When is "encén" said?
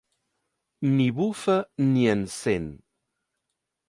2.13-2.65